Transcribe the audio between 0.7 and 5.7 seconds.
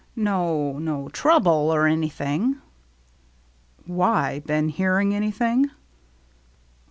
no trouble, or anything?"" Why? Been hearing anything